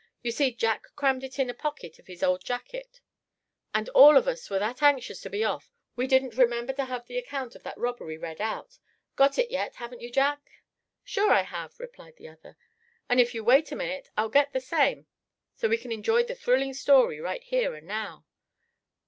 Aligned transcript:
You 0.23 0.31
see, 0.31 0.51
Jack 0.51 0.87
crammed 0.95 1.23
it 1.23 1.37
in 1.37 1.47
a 1.47 1.53
pocket 1.53 1.99
of 1.99 2.07
his 2.07 2.23
old 2.23 2.43
jacket; 2.43 3.01
and 3.71 3.87
all 3.89 4.17
of 4.17 4.27
us 4.27 4.49
were 4.49 4.57
that 4.57 4.81
anxious 4.81 5.21
to 5.21 5.29
be 5.29 5.43
off 5.43 5.69
we 5.95 6.07
didn't 6.07 6.35
remember 6.39 6.73
to 6.73 6.85
have 6.85 7.05
the 7.05 7.19
account 7.19 7.53
of 7.53 7.61
the 7.61 7.75
robbery 7.77 8.17
read 8.17 8.41
out. 8.41 8.79
Got 9.15 9.37
it 9.37 9.51
yet, 9.51 9.75
haven't 9.75 10.01
you, 10.01 10.09
Jack?" 10.11 10.41
"Sure 11.03 11.31
I 11.31 11.43
have," 11.43 11.79
replied 11.79 12.15
the 12.17 12.29
other, 12.29 12.57
"and 13.09 13.19
if 13.19 13.35
you 13.35 13.43
wait 13.43 13.71
a 13.71 13.75
minute 13.75 14.09
I'll 14.17 14.29
get 14.29 14.53
the 14.53 14.59
same, 14.59 15.05
so 15.55 15.69
we 15.69 15.77
can 15.77 15.91
enjoy 15.91 16.23
the 16.23 16.33
thrilling 16.33 16.73
story 16.73 17.19
right 17.21 17.43
here 17.43 17.75
and 17.75 17.85
now. 17.85 18.25